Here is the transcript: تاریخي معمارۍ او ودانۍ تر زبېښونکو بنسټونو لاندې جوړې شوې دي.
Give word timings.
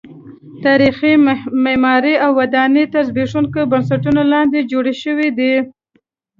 تاریخي 0.65 1.13
معمارۍ 1.63 2.13
او 2.23 2.31
ودانۍ 2.39 2.83
تر 2.93 3.03
زبېښونکو 3.09 3.61
بنسټونو 3.71 4.21
لاندې 4.33 4.59
جوړې 4.71 4.93
شوې 5.03 5.29
دي. 5.37 5.53